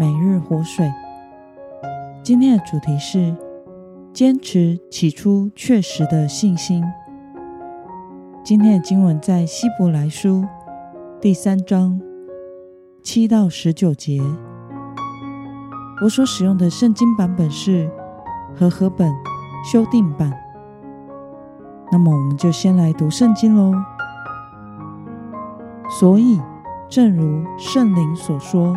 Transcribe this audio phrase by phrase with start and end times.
[0.00, 0.88] 每日活水，
[2.22, 3.34] 今天的主题是
[4.12, 6.84] 坚持起初确实的信心。
[8.44, 10.44] 今天的经文在希伯来书
[11.20, 12.00] 第三章
[13.02, 14.22] 七到十九节。
[16.00, 17.90] 我所使用的圣经版本是
[18.54, 19.12] 和合本
[19.64, 20.32] 修订版。
[21.90, 23.74] 那么，我们就先来读圣经喽。
[25.98, 26.40] 所以，
[26.88, 28.76] 正如圣灵所说。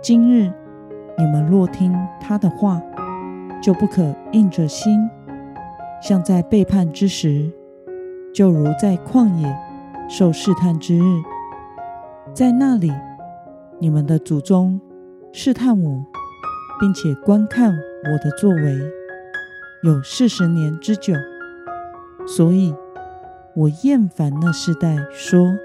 [0.00, 0.52] 今日
[1.16, 2.80] 你们若听他的话，
[3.60, 5.10] 就不可硬着心，
[6.00, 7.50] 像在背叛之时，
[8.32, 9.52] 就如在旷野
[10.08, 11.02] 受试探之日，
[12.32, 12.92] 在那里
[13.80, 14.80] 你们的祖宗
[15.32, 16.06] 试探我，
[16.78, 18.78] 并且观看我的作为，
[19.82, 21.12] 有四十年之久，
[22.24, 22.72] 所以
[23.56, 25.56] 我厌烦那世代，说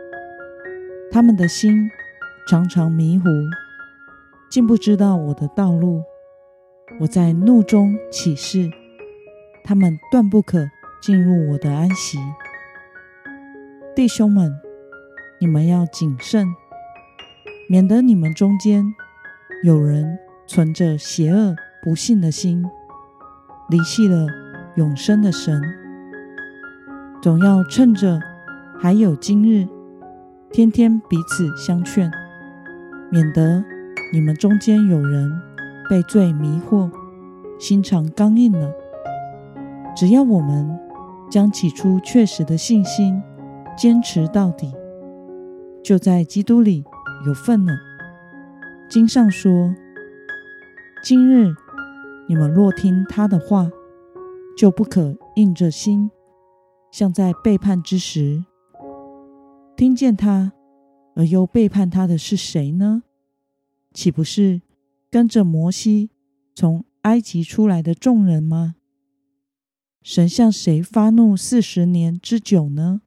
[1.11, 1.87] 他们的心
[2.49, 3.25] 常常迷糊。
[4.53, 6.03] 竟不知道我的道路，
[6.99, 8.69] 我在怒中起誓，
[9.63, 10.69] 他们断不可
[11.01, 12.19] 进入我的安息。
[13.95, 14.53] 弟兄们，
[15.39, 16.45] 你们要谨慎，
[17.67, 18.85] 免得你们中间
[19.63, 22.63] 有人存着邪恶不信的心，
[23.71, 24.27] 离弃了
[24.75, 25.59] 永生的神。
[27.23, 28.19] 总要趁着
[28.79, 29.67] 还有今日，
[30.51, 32.11] 天天彼此相劝，
[33.09, 33.65] 免得。
[34.13, 35.41] 你们中间有人
[35.89, 36.87] 被罪迷惑，
[37.57, 38.71] 心肠刚硬了。
[39.95, 40.69] 只要我们
[41.31, 43.19] 将起初确实的信心
[43.75, 44.71] 坚持到底，
[45.83, 46.85] 就在基督里
[47.25, 47.73] 有份了。
[48.87, 49.73] 经上说
[51.03, 51.51] ：“今日
[52.29, 53.67] 你们若听他的话，
[54.55, 56.11] 就不可硬着心，
[56.91, 58.45] 像在背叛之时。
[59.75, 60.53] 听见他
[61.15, 63.01] 而又背叛他的是谁呢？”
[63.93, 64.61] 岂不是
[65.11, 66.09] 跟着摩西
[66.55, 68.75] 从埃及出来的众人吗？
[70.01, 73.01] 神向谁发怒四十年之久呢？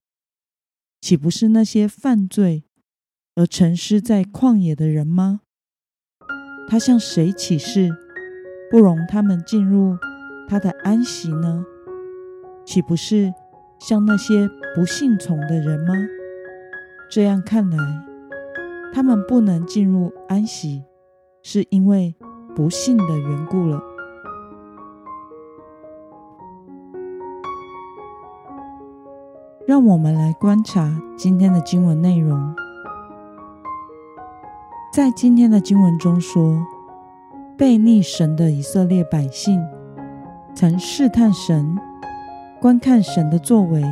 [1.01, 2.65] 岂不是那些犯罪
[3.35, 5.41] 而沉尸在旷野的人吗？
[6.69, 7.91] 他向谁起誓，
[8.71, 9.97] 不容他们进入
[10.49, 11.65] 他的安息呢？
[12.65, 13.33] 岂不是
[13.79, 15.95] 向那些不信从的人吗？
[17.11, 17.77] 这样看来，
[18.93, 20.83] 他们不能进入安息，
[21.43, 22.15] 是因为
[22.55, 23.83] 不信的缘故了。
[29.67, 32.55] 让我们来观察今天的经文内容。
[34.93, 36.65] 在今天的经文中说，
[37.59, 39.61] 悖逆神的以色列百姓，
[40.55, 41.77] 曾试探神，
[42.61, 43.83] 观看神的作为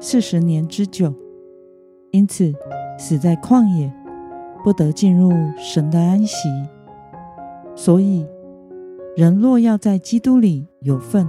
[0.00, 1.14] 四十年之久，
[2.10, 2.52] 因此
[2.98, 3.92] 死在旷野。
[4.64, 6.48] 不得进入神的安息，
[7.74, 8.26] 所以
[9.16, 11.28] 人若要在基督里有份，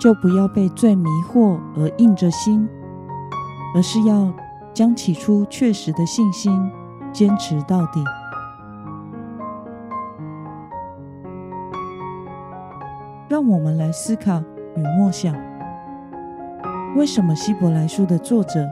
[0.00, 2.68] 就不要被罪迷惑而硬着心，
[3.74, 4.32] 而是要
[4.72, 6.70] 将起初确实的信心
[7.12, 8.04] 坚持到底。
[13.28, 14.40] 让我们来思考
[14.76, 15.34] 与默想：
[16.96, 18.66] 为什么希伯来书的作者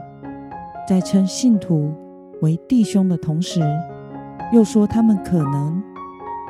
[0.87, 1.93] 在称信徒
[2.41, 3.61] 为弟兄的同时，
[4.53, 5.81] 又说他们可能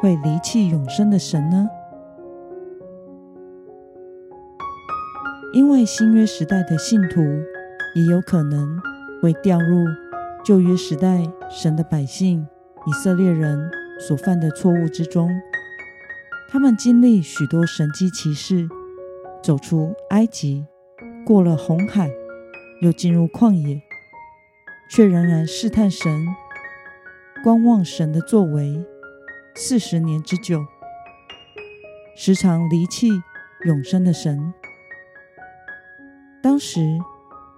[0.02, 1.68] 会离弃永生的神呢？
[5.54, 7.22] 因为新约时代的信徒
[7.96, 8.78] 也有可能
[9.22, 9.86] 会掉入
[10.44, 12.46] 旧约时代神的百姓
[12.86, 15.30] 以色列人所犯的错误之中。
[16.50, 18.68] 他们经历许多神迹奇事，
[19.42, 20.66] 走出埃及，
[21.26, 22.12] 过了红海，
[22.82, 23.82] 又进入旷野。
[24.90, 26.28] 却仍然试探神，
[27.44, 28.86] 观望神的作为
[29.54, 30.66] 四十年之久，
[32.16, 33.10] 时常离弃
[33.66, 34.54] 永生的神。
[36.42, 36.98] 当时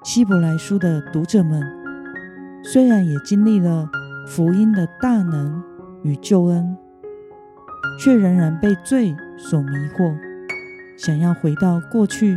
[0.04, 1.62] 希伯来书的读者们，
[2.64, 3.88] 虽然也经历了
[4.28, 5.64] 福音的大能
[6.04, 6.76] 与救恩，
[8.00, 10.18] 却仍然被罪所迷惑，
[10.98, 12.36] 想要回到过去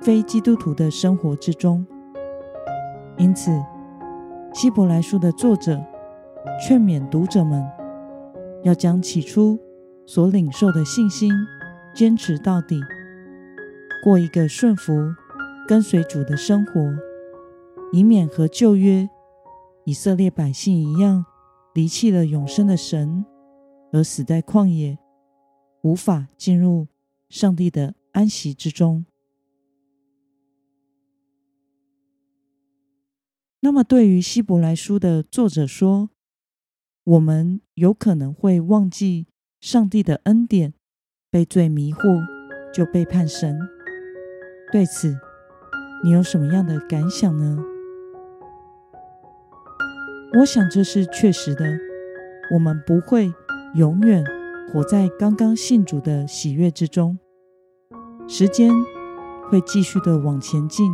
[0.00, 1.84] 非基督徒的生活之中，
[3.16, 3.50] 因此。
[4.52, 5.80] 希伯来书的作者
[6.60, 7.64] 劝勉读者们，
[8.64, 9.58] 要将起初
[10.06, 11.30] 所领受的信心
[11.94, 12.80] 坚持到底，
[14.02, 14.92] 过一个顺服、
[15.68, 16.80] 跟随主的生活，
[17.92, 19.08] 以免和旧约
[19.84, 21.24] 以色列百姓一样，
[21.74, 23.24] 离弃了永生的神，
[23.92, 24.98] 而死在旷野，
[25.82, 26.88] 无法进入
[27.28, 29.04] 上帝的安息之中。
[33.68, 36.08] 那么，对于希伯来书的作者说，
[37.04, 39.26] 我们有可能会忘记
[39.60, 40.72] 上帝的恩典，
[41.30, 42.24] 被罪迷惑，
[42.72, 43.58] 就背叛神。
[44.72, 45.18] 对此，
[46.02, 47.58] 你有什么样的感想呢？
[50.38, 51.78] 我想这是确实的。
[52.54, 53.30] 我们不会
[53.74, 54.24] 永远
[54.72, 57.18] 活在刚刚信主的喜悦之中，
[58.26, 58.72] 时间
[59.50, 60.90] 会继续的往前进。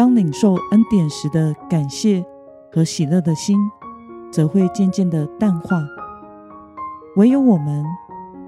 [0.00, 2.24] 刚领受恩典时的感谢
[2.72, 3.58] 和喜乐的心，
[4.32, 5.86] 则会渐渐的淡化。
[7.16, 7.84] 唯有我们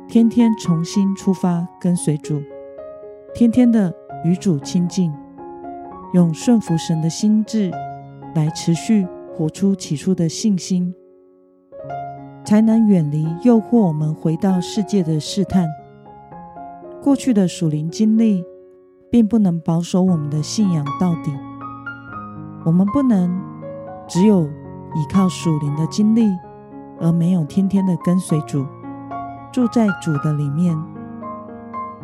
[0.08, 2.40] 天天重新出发，跟随主，
[3.34, 3.94] 天天的
[4.24, 5.12] 与主亲近，
[6.14, 7.70] 用顺服神的心志
[8.34, 9.06] 来持续
[9.36, 10.94] 活出起初的信心，
[12.46, 15.68] 才能远离诱惑我们回到世界的试探。
[17.02, 18.42] 过去的属灵经历。
[19.12, 21.30] 并不能保守我们的信仰到底。
[22.64, 23.38] 我们不能
[24.08, 24.44] 只有
[24.94, 26.34] 依靠属灵的经历，
[26.98, 28.64] 而没有天天的跟随主，
[29.52, 30.74] 住在主的里面。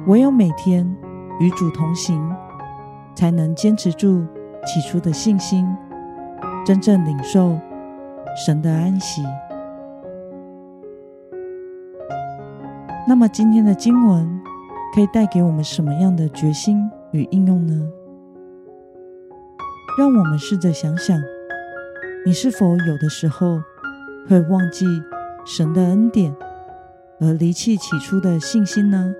[0.06, 0.86] 唯有每天
[1.40, 2.30] 与主同行，
[3.14, 4.22] 才能坚持住
[4.66, 5.66] 起初的信心，
[6.62, 7.58] 真正领受
[8.36, 9.24] 神的安息。
[13.08, 14.28] 那么今天的经文
[14.94, 16.78] 可以带给我们什么样的决心
[17.12, 17.90] 与应用呢？
[19.98, 21.20] 让我们试着想想，
[22.24, 23.62] 你是否有的时候
[24.28, 24.86] 会忘记
[25.44, 26.34] 神的恩典，
[27.20, 29.12] 而离弃起初的信心呢？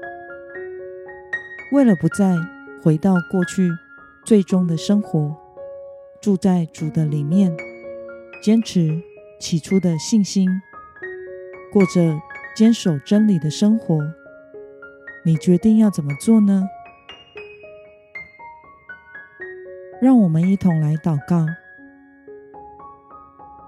[1.73, 2.37] 为了不再
[2.83, 3.71] 回到过去
[4.25, 5.37] 最终的生活，
[6.21, 7.57] 住在主的里面，
[8.43, 9.03] 坚持
[9.41, 10.49] 起初的信心，
[11.73, 12.19] 过着
[12.55, 13.99] 坚守真理的生活，
[15.25, 16.63] 你决定要怎么做呢？
[20.01, 21.45] 让我们一同来祷告，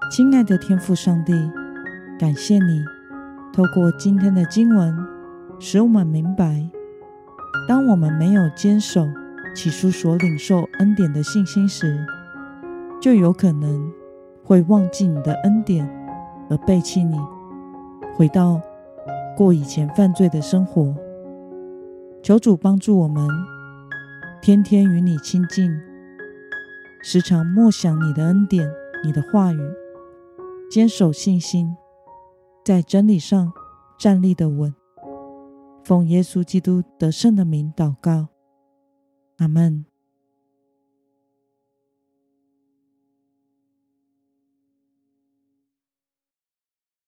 [0.09, 1.33] 亲爱的天父上帝，
[2.17, 2.81] 感谢你
[3.51, 4.95] 透过今天的经文，
[5.59, 6.69] 使我们明白，
[7.67, 9.05] 当我们没有坚守
[9.53, 11.99] 起初所领受恩典的信心时，
[13.01, 13.91] 就有可能
[14.41, 15.85] 会忘记你的恩典，
[16.49, 17.19] 而背弃你，
[18.15, 18.61] 回到
[19.35, 20.95] 过以前犯罪的生活。
[22.23, 23.27] 求主帮助我们，
[24.41, 25.90] 天天与你亲近。
[27.03, 28.71] 时常默想你的恩典，
[29.03, 29.59] 你的话语，
[30.69, 31.75] 坚守信心，
[32.63, 33.51] 在真理上
[33.97, 34.73] 站立的稳。
[35.83, 38.27] 奉耶稣基督得胜的名祷告，
[39.37, 39.90] 阿门。